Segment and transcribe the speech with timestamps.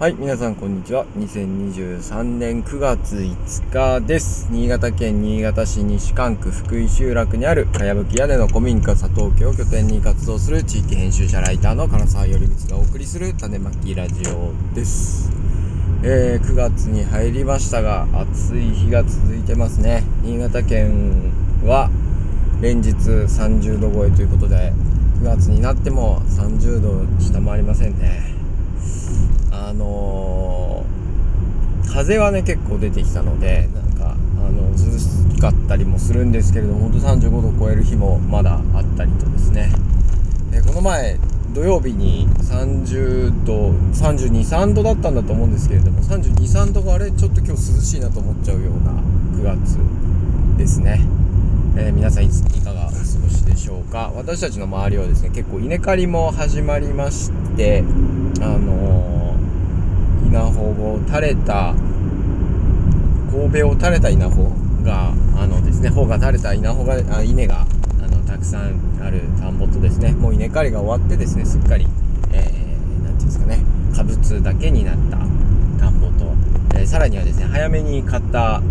[0.00, 1.04] はい、皆さんこんにちは。
[1.18, 4.48] 2023年9月5日です。
[4.50, 15.30] 新潟県新潟市西館区福井集落にあるかやぶき屋根の古民家佐藤家を拠点に活動する地域編集者ライターの唐沢より光がお送りする種まきラジオです。
[16.02, 20.02] えー、9月に入りましたが、暑い日が続いてますね。
[20.22, 21.30] 新潟県
[21.62, 21.90] は
[22.62, 24.72] 連日30度超えということで、
[25.20, 28.39] 9月になっても30度下回りませんね。
[29.50, 34.16] あのー、風はね結構出てきたのでなんか
[34.46, 39.70] あの涼しかったりもするんですけれども本当35度超える日もまだあったりとですね、
[40.52, 41.18] えこの前
[41.54, 48.92] 土曜日に30度32、3度だったんだと思うんですけれども32、3度があれちょっと今日涼しいなと思っちゃうような
[49.36, 49.78] 9月
[50.58, 51.00] ですね、
[51.76, 52.28] えー、皆さんい
[52.62, 54.12] かがお過ごしでしょうか？
[54.14, 57.82] 私たちの周りはですね結構稲刈りも始まりまして
[58.40, 59.29] あのー
[60.30, 61.74] 稲穂を垂れた
[63.32, 64.50] 神戸を垂れた稲穂
[64.84, 67.66] があのですね穂が垂れた稲穂があ稲が
[68.00, 71.86] あのたくさんある田んぼとですねもう稲刈りが終わってですねすっかり
[72.30, 72.54] 何、えー、て
[73.00, 73.64] 言うんですかね
[73.96, 75.16] 果物だけになった
[75.84, 76.32] 田んぼと、
[76.76, 78.62] えー、さらにはですね早めに買った、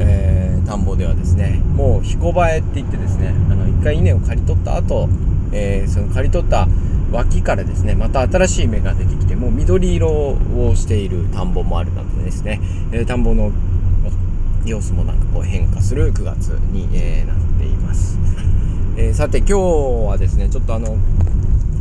[0.00, 5.08] えー、田んぼではですねもうひこばえって言ってですねあの一回稲を刈り取った後、
[5.52, 6.68] えその刈り取った
[7.10, 12.60] 脇からですねまた新しい芽が出てきてもう緑色をしている田んぼもあるなどですね、
[12.92, 13.50] え、田んぼの
[14.66, 18.18] 様子もなんかこう変化する9月に、え、なっています、
[18.98, 19.54] え、さて今日
[20.08, 20.98] はですねちょっとあの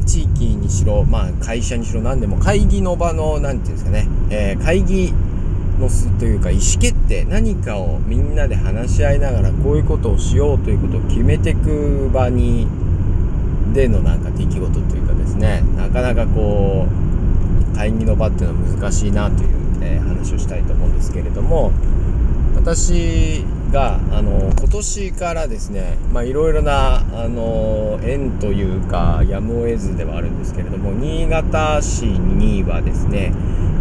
[0.05, 5.13] 地域にしろ、まあ、会社にしろ何でも会議の場の何て言うんですかね、え会議
[5.79, 12.67] のすというか意思決定何かをみんなで話し合いながらこういうことをしようということを決めてく場に
[13.73, 17.08] でのなんか出来事というかですねなかなかこう
[17.79, 19.49] 会議の場っていうのは難しいなという、
[19.81, 21.71] えー、話をしたいと思うんですけれども
[22.53, 33.31] 私があの今年からですねいろいろなあの縁というかやむを得ずではあるんですけれども新潟市にはですね、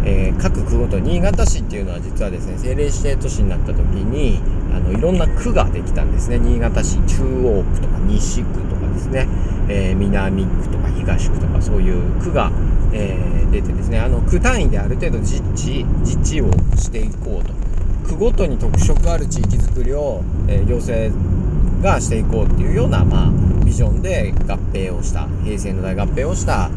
[0.05, 4.39] えー、各区ごと新潟市っていうのは実はですね政令指定都市になった時に
[4.73, 6.39] あのいろんな区ができたんですね。
[6.39, 9.27] 新潟市中央区とか西区とかですね、
[9.67, 12.51] えー、南区とか東区とかそういう区が、
[12.93, 17.53] えー、出てですねあの区単位である程度実地実地をしていこうと。
[18.09, 21.15] 区ごとに特色ある地域づくりを、えー、行政
[21.81, 23.31] がしていこうっていうような、まあ、
[23.63, 26.69] ビジョンで合併をした平成の大合併をしたあ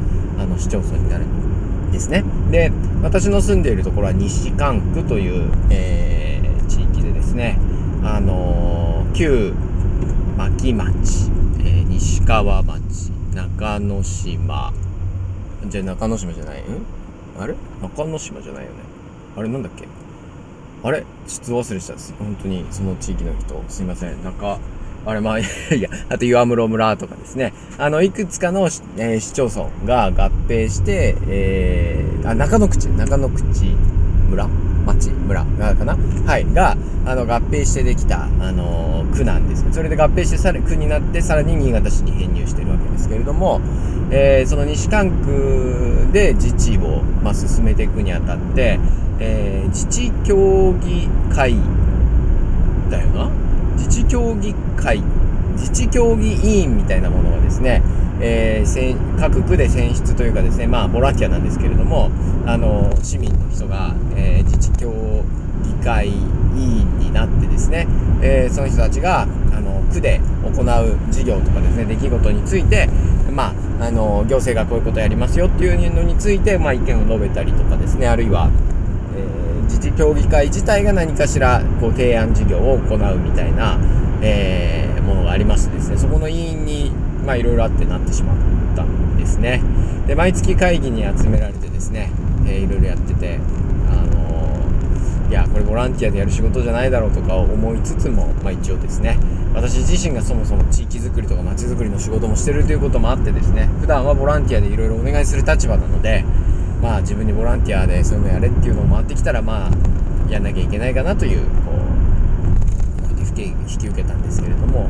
[0.46, 2.24] の市町村になるんですね。
[2.50, 2.70] で
[3.02, 7.58] 私の住んでいるところは西関区という、えー、地域でですね
[8.04, 9.54] あのー、旧
[10.36, 11.30] 牧町
[11.90, 14.72] 石川町中之島
[15.68, 16.60] じゃあ中之島じゃない？
[16.60, 16.64] ん
[17.40, 17.54] あれ？
[17.82, 18.76] 中之島じゃないよね。
[19.36, 19.86] あれなんだっけ？
[20.84, 21.04] あれ？
[21.26, 22.14] ちょっと忘れしたです。
[22.18, 23.62] 本当にその地域の人。
[23.68, 24.22] すいません。
[24.24, 24.58] 中
[25.04, 25.42] あれまあ い
[25.80, 27.52] やあと岩室村とかですね。
[27.78, 28.60] あのいくつかの、
[28.98, 32.86] えー、市町村が合併してえー、あ中野口。
[32.86, 33.42] 中野口
[34.30, 34.48] 村？
[34.86, 35.44] 町村？
[35.58, 35.96] がかな？
[36.26, 36.46] はい。
[36.52, 39.64] があの合併してできた、あのー、区なんです。
[39.72, 43.60] それで合併してさら区になってさらに新潟市に編入してるわけですけれども、
[44.12, 48.78] えー、その西関区で自治を、まあ、進めていくにあたって、
[49.18, 51.56] えー、自治協議会
[52.90, 53.30] だよな？
[53.76, 55.02] 自治協議会。
[55.54, 57.82] 自治協議委員みたいなものがですね、
[58.20, 62.10] えー、各区で選出というかですねまあボランティアなんですけれども
[62.46, 64.90] あの市民の人が、えー、自治協
[65.62, 67.86] 議会委員になってですね、
[68.22, 69.26] えー、その人たちがあ
[69.60, 72.88] の区で行う事業とかですね出来事について
[73.32, 78.50] まあ、あの行政がこういうことやりますよっていうのについて、まあ、意見を述べたりとかですねあるいは、
[79.16, 83.78] えー、自治協議会自体が何かしらこう提案事業を行うみたいな、
[84.22, 86.90] えー、ものがありましてですねそこの委員に
[87.24, 88.36] まあいろいろあってなってしまっ
[88.76, 89.62] たんですね。
[90.06, 92.10] で毎月会議に集められてですね、
[92.46, 93.38] えー、いろいろやってて、
[95.32, 99.18] いやこれボランティアでやる仕事じゃないだろうとか思いつつもまあ一応ですね。
[99.54, 103.70] 私自身がそもそも地域づくりとか街づくりの仕事もしてるということもあってですね。
[103.80, 106.22] 普段はボランティアでいろいろお願いする立場なので
[106.82, 111.92] まあ自分にボランティアでそういうのやれっていうのを回ってきたらまあやんなきゃいけないかなというこう
[113.40, 114.86] 引き受けたんですけれども、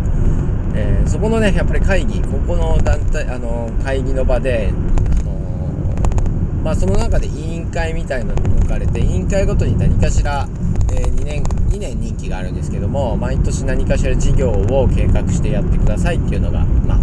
[0.74, 4.72] えー、そこのねやっぱり会議ここの団体あの会議の場で、
[6.62, 10.46] まあ、その中で委員会みたいなのが置かれて委員会ごとに何かしら、
[10.92, 16.98] えー、2年2年任期があるんですけども毎年何かしら事業を計画してやってくださいっていうのが、まあ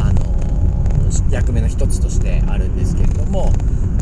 [0.00, 0.24] あの
[1.30, 3.52] 役目の一つとしてあるんですけれども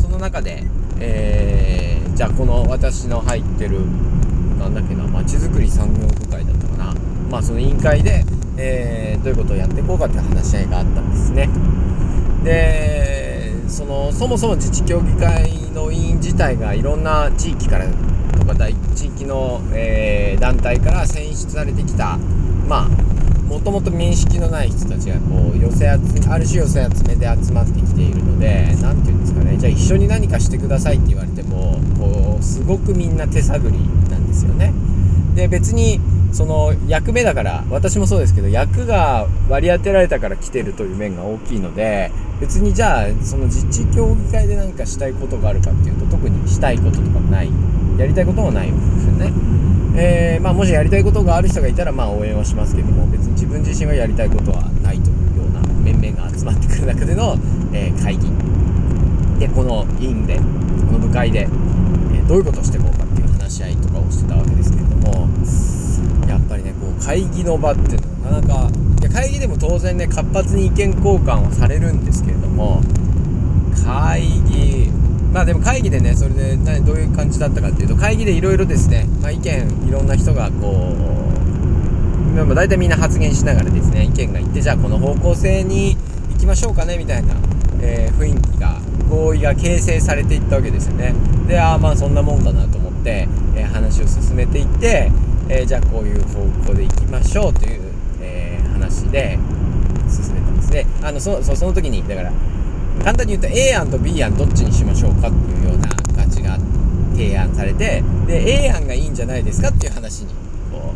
[0.01, 0.65] その中で、
[0.99, 3.81] えー、じゃあこの私の入ってる
[4.59, 6.95] なんだっけなまちづくり産業部会だったかな。
[7.31, 8.25] まあその委員会で、
[8.57, 11.49] えー、どういうことをやっていこうかっていう話し合いがあったんですね。
[12.45, 13.22] で
[13.69, 18.55] そのそもそも自治協議会の委員自体がいろんな地域からとか
[18.95, 22.19] 地域の、えー、団体から選出されてきた
[22.69, 23.13] まあ
[23.53, 33.79] もともと面識のない人たちがこう寄せ集ある種寄せ集めで集まってきているので何て言うんですかねじゃあ一緒に何かしてくださいって言われてもこうすごくみんな手探り
[34.11, 34.73] なんですよね。
[35.35, 36.01] で別に
[36.33, 47.51] その役目だから私もそうですけど役が割り当てられたから来てるという面が大きいので別にじゃあその自治協議会で何かしたいことがあるかっていうと特にしたいこととかない。
[47.99, 49.13] やりたいこともないわけですよ。
[49.13, 49.33] ね。
[49.95, 57.37] えー、まあ、もしやりたいことがある人がいたらまあ応援はしますけども別に自分自身はやりたいことはないというような面々が集まってくる中での、
[57.73, 58.33] えー、会議。
[59.39, 60.43] でこの委員でこ
[60.93, 65.29] の部会で、えー、どういうことをしていこうかっていう話し合いとかをしてたわけですけれども
[66.29, 68.37] やっぱりねこう会議の場っていうの。
[68.37, 68.71] はなかなか
[69.01, 72.81] いや会議でも当然ね活発に意見交換はされるんですけれども
[73.85, 74.91] 会議
[75.33, 85.97] まあでも会議でねそれで何どういう感じだったかっていうと会議でいろいろですね、まあ、意見いろんな人がこう、まあ、大体みんな発言しながらですね意見がいってじゃあこの方向性に
[86.35, 87.35] 行きましょうかねみたいな、
[87.81, 91.15] えー、雰囲気が合意が形成されていったわけですよね。
[91.47, 95.11] でああまあそんなもんかなと思って、えー、話を進めていって、
[95.49, 97.81] えー、じゃあこういう方向で行きましょうという、
[98.21, 99.39] え話で
[100.09, 100.87] 進めたんですね。
[101.03, 102.33] あのそその時にだから
[103.01, 106.59] 簡単に言うと A 案と B 案どっちにしましょうかっていうような感じが
[107.13, 110.29] 提案されてで A 案がいいんじゃないですかっていう話に
[110.71, 110.93] こ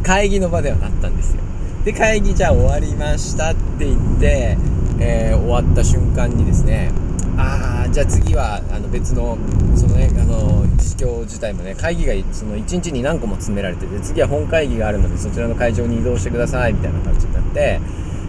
[0.00, 1.42] う会議の場ではなったんですよ。
[1.84, 4.58] で会議じゃあ終わりましたって言って、
[5.00, 6.90] えー、終わった瞬間にですね
[7.36, 9.38] ああじゃあ次はあの別の
[9.76, 17.80] そのねあの実況自体もね会議がその1日に何個も詰められてて次は本会議があるのでそちらの会場に移動してくださいみたいな感じになって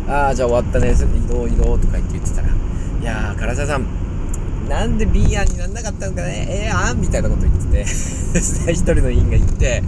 [0.07, 3.85] ああじゃあ終わったね移動移動とか言って言ってたらいやー唐沢さん
[4.67, 7.81] なんで B 案になんなかったのかね A 案みたいなこと言ってて
[8.71, 9.83] 一人の委員が言って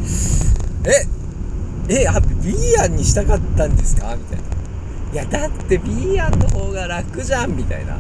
[1.90, 4.16] ええあ B 案にしたかったんですか？
[4.16, 4.44] みたいな。
[5.14, 7.98] いやだって B 案の方が楽じゃんみたいな。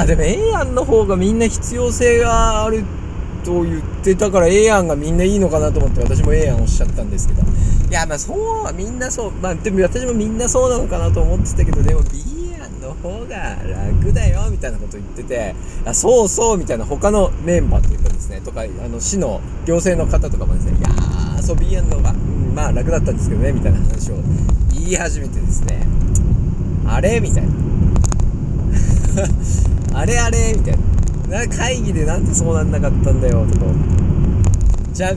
[0.00, 2.84] あでも A 案の方がみんな必要性がある
[3.44, 7.42] と言ってたから A 案がみんないいのかなと思って私も A 案おっしゃったんですけど。
[7.42, 15.54] いやまあそうはみんなそうまあでも私もみんなそうなのかなと思ってたけどでも B 案の方が楽だよみたいなこと言ってて
[15.86, 24.16] あそうそうみたいな他のメンバーというかですねとかあの市の行政の方とかもですねいやーそう B 案の方が、うん、まあ楽だったんですけどねみたいな話を
[24.74, 25.86] 言い始めてですね
[26.86, 27.20] あれ？
[27.20, 27.48] みたいな。
[29.94, 30.78] あれあれみたい
[31.30, 31.44] な。
[31.44, 33.66] な会議でなんでそうなんなかったんだよとか。
[34.92, 35.12] じゃあ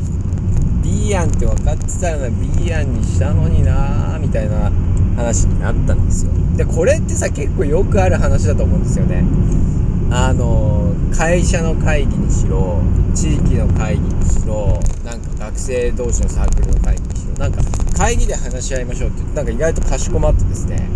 [0.83, 4.71] B 案って分かってたらな B 案にしたのになーみたいな
[5.15, 6.31] 話になったんですよ。
[6.57, 9.23] でこれってさ結構よくある話だと思うんですよね。
[10.11, 12.81] あの会社の会議にしろ
[13.15, 17.61] 地域の会議にしろなんか学生同士のサークルの会議にしろなんか
[17.97, 20.89] 会議で話し合いましょうってなんか意外とかしこまってですね。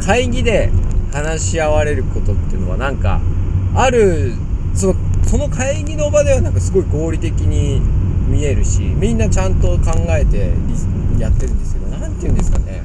[0.00, 0.70] 会議で
[1.14, 3.20] 話し合われることっていうのはなんか
[3.76, 4.34] ある
[4.74, 7.80] そのその会議の場ではなんかすごい合理的に
[8.28, 10.52] 見えるしみんなちゃんと考えて
[11.18, 12.82] やってるんですけど何て言うんですかね。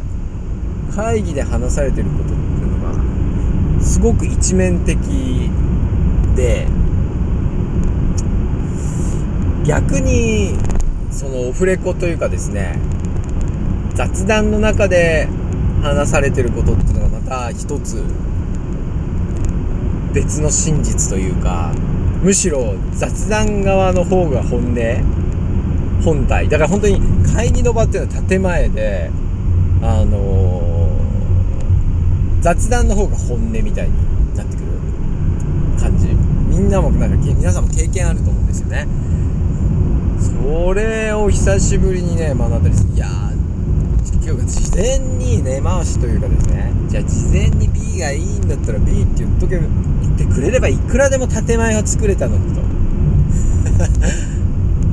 [0.95, 4.97] 会議で話されてることっていうのがすごく一面的
[6.35, 6.67] で
[9.65, 10.55] 逆に
[11.11, 12.79] そのオフレコというかですね
[13.93, 15.27] 雑談の中で
[15.81, 16.98] 話されてることっていうの
[17.29, 18.03] がまた一つ
[20.13, 21.71] 別の真実というか
[22.23, 24.75] むしろ雑談側の方が本音？
[26.03, 26.49] 本体。
[26.49, 26.99] だから本当に
[27.33, 29.11] 会議の場っていうのは建前で
[29.81, 30.89] あのー
[32.41, 34.67] 雑談の方が本音みたいになってくる
[35.77, 36.07] 感じ。
[36.07, 38.87] みんなもなんか皆さんも経験あると思うんですよね。
[40.17, 42.93] それを久しぶりにね学んだりする。
[42.93, 43.07] いや
[44.21, 46.71] 今日事前に根回しというかですね。
[46.87, 49.67] じゃあ事前に B がいいんだったら B って言っとけ言
[50.15, 52.61] ってくれればいくらでも建前が作れたのにと。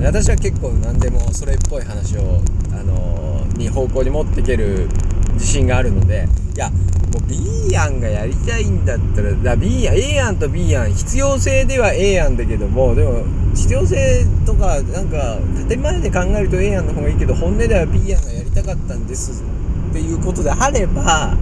[0.04, 2.40] 私は結構何でもそれっぽい話を
[2.72, 4.88] あのー、に方向に持っていける
[5.34, 6.28] 自信があるので。
[6.56, 19.44] いやもう B 案がやりたいんだったらだ B 案 A 案と B 案必要性では A 案だけどもでも必要性とかなんか建前で考えると A 案の方がいいけど本音では B 案がたかったんです
[19.90, 21.36] っていうことであれば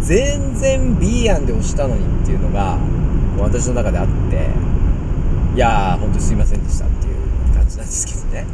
[0.00, 2.78] 全然 B 案で押したのにっていうのが
[3.38, 4.50] 私の中であって
[5.54, 8.46] いやー本当にすいませんでしたっていう感じなんですけどね。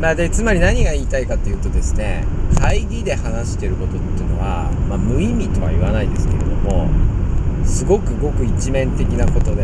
[0.00, 2.24] まあでつまり何が言いたいかというとですね
[2.58, 6.88] 会議で話してることっていうのは、まあ、無意味とは言わないですけれども
[7.64, 9.62] すごくごく一面的なことで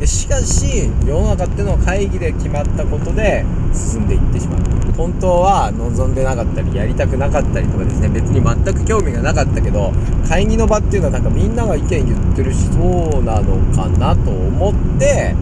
[0.00, 4.60] でしかし世の中ってのは会議で決まったことで進んでいってしまう。
[4.96, 9.92] 本当は望んでなかったりやりたくなかったりとかですね別に全く興味がなかったけど
[10.28, 12.80] 会議の場っていうのはなんかみんなが意見言ってるしそ
[13.20, 15.36] うなのかなと思って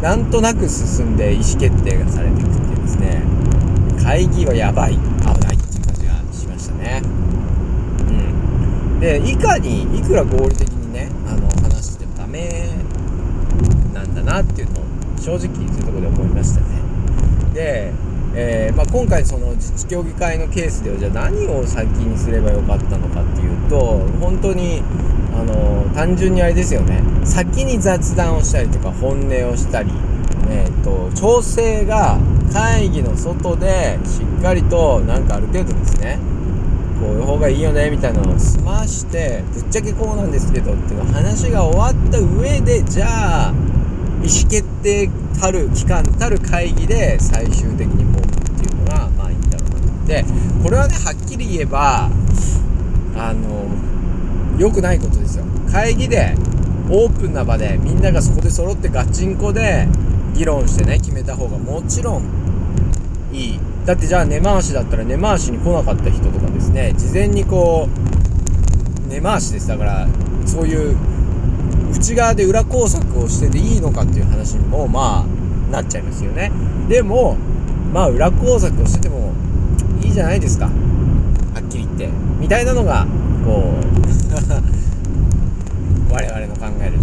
[0.00, 3.22] なんとなく進んで意思決定がされていくっていうですね。
[4.02, 4.94] 会議はやばい。
[4.94, 7.02] 危ないっていう感じがしましたね。
[7.04, 9.00] うん。
[9.00, 12.70] でいかにいくら合理的にねあの話してもダメ
[13.94, 14.84] なだなっていうのを
[15.18, 16.66] 正直そういうところで思いましたね。
[17.54, 17.92] で、
[18.34, 23.78] えーまあ、今回その自治協議会のケースではじゃあ何を先にすればよかったのかっていうと
[24.20, 24.82] 本当に
[25.34, 27.02] あの単純にあれですよね。
[27.24, 29.90] 先に雑談をしたりとか本音をしたり、
[30.50, 32.18] えーと、調整が
[32.52, 36.18] 会議の外でしっかりとなんかある程度ですね。
[37.00, 43.54] こういう方がいいよねみたいなのを済ましてぶっちゃけこうなんですけどっていうの話が終わった上でじゃあ
[44.24, 45.10] 意思決定
[45.40, 50.24] たる期間たる会議で最終的にもむっていうのがまあいいんだろうなとで
[50.62, 52.08] これはねはっきり言えば
[53.16, 53.66] あの
[54.58, 55.44] 良くないことですよ。
[55.70, 56.34] 会議で
[56.90, 59.88] オープンな場でみんながそこで揃ってガチンコで
[60.34, 62.22] 議論してね決めた方がもちろん
[63.32, 63.60] いい。
[63.86, 67.88] だってじゃあ根回しだったら根回しに来なかった人とかですね事前にこ
[69.06, 69.68] う根回しです。
[69.68, 70.06] だから
[70.46, 70.96] そういう
[71.92, 76.50] 内側で裏工作をしてていいのかっていう話にもまあなっちゃいますよね。
[76.88, 77.36] でも
[77.92, 79.32] まあ裏工作をしてても
[80.02, 80.66] いいじゃないですか。
[80.66, 80.70] は
[81.60, 82.08] っきり言って。
[82.40, 83.06] みたいなのが
[83.44, 83.74] こ
[86.10, 87.02] う 我々の考える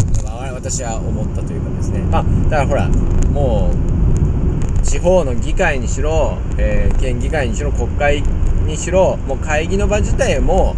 [0.59, 1.99] 私は思ったというかですね。
[1.99, 2.89] まあだからほら
[3.31, 8.23] もう地方の議会にしろ、えー、県議会にしろ国会
[8.65, 10.75] にしろもう会議の場自体も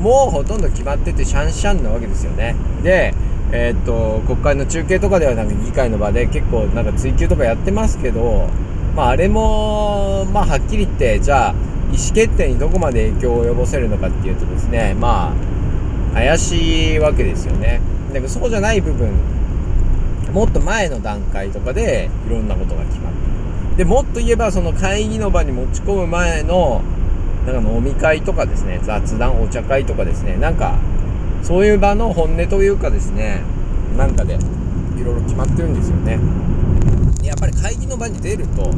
[0.00, 2.56] もうほとんど決まっててシャンシャンなわけですよね。
[2.82, 3.12] で
[3.52, 8.48] えー、っと国会の中継とかではなんか議会の場で結構なんか追及とかやってますけど
[8.94, 11.54] まああれもまあはっきり言ってじゃあ
[11.90, 15.32] 意思決定にどこまで影響を及ぼせるのかっていうとですねま
[16.12, 17.80] あ怪しいわけですよね。
[18.12, 19.12] だけそうじゃない部分
[20.32, 23.18] もっと前の段階とかでいろんなことが決まって
[23.78, 26.82] でもっと言えばその会議の場に持ち込む前の
[27.46, 30.78] なんか飲み会とかですね雑談お茶会とかですねなんか
[31.42, 33.42] そういう場の本音というかですね
[33.96, 36.18] なんかでいろいろ決まってるんですよね。
[37.22, 38.70] やっぱり会議の場に出ると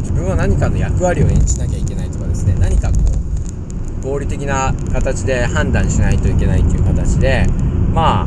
[0.00, 2.98] 自分は何かの役割を演じなきゃいけないとかですね何かこ
[4.02, 7.46] う合理的な形で判断しないといけないっていう形で
[7.92, 8.26] まあ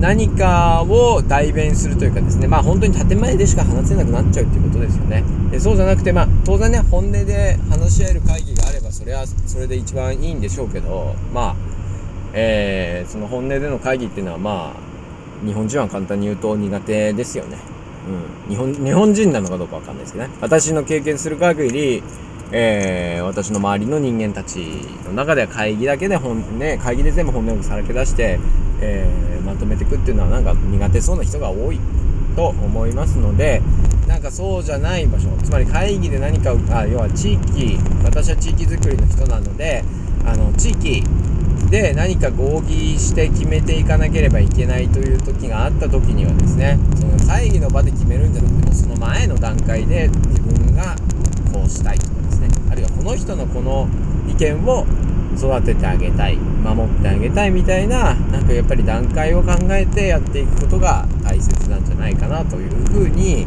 [0.00, 5.22] 何かを代弁するというかですねまあ本当に建前でしか話せなくなっちゃうっていうことですよね。
[5.50, 11.77] でそうじゃなくてまあ当然ね本音で話し合える会議があればそれはそれで一番いいんでしょうけどまあ
[12.32, 17.58] えー、その本音での会議っていうのはまあ日本人は簡単に言うと苦手ですよね。
[18.46, 18.50] うん。
[18.50, 20.30] 日本日本人なのかどうかわかんないですけどね。
[20.40, 22.02] 私の経験する限り
[22.50, 24.58] えー、私の周りの人間たち
[25.04, 28.38] の中では会議だけで本、ね、会議で全部本音をさらけ出して、
[28.80, 31.80] えー、まとめていくっていうのはなんか苦手そうな人が多い
[32.36, 33.60] と思いますので
[34.06, 39.84] なんかそうじゃない場所つまり会議で何かあ要は地域私は地域づくりの人なので
[40.24, 41.02] あの地域
[41.70, 50.96] で何か合議して決めていかなければいけないという時があった時にはですねその会議の場で決めるんじゃなくてもその前の段階で自分が
[51.52, 53.86] こうしたいとかですねあるいはこの人のこの
[54.28, 54.86] 意見を
[55.36, 63.46] 育ててあげたい守ってあげたいみたいななんかやっぱり段階を考えてやっていくことが大切なんじゃないかなというふうに、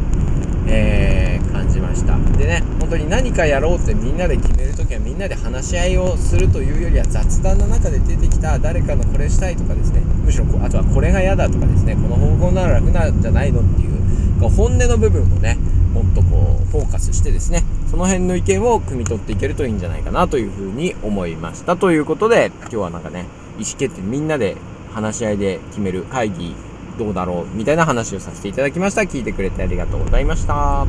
[0.68, 2.16] えー、感じました。
[2.38, 15.56] でね本当に何かやろうってみんなで決める時はみんなで話し合いをするというよりは雑談の中で出てきた誰かのこれしたいとかですねむしろあとはこれが嫌だとかですねこの方向なら楽なんじゃないのっていう本音の部分をね
[15.92, 21.76] もっとこうフォーカスしてですねその辺の意見を汲み取っていけるといいんじゃないかなというふうに思いました。
[21.76, 23.26] ということで今日はなんかね
[23.58, 24.56] 意思決定みんなで
[24.92, 26.54] 話し合いで決める会議
[26.98, 29.02] どうだろうみたいな話をさせていただきました。
[29.02, 30.86] 聞いてくれてありがとうございました。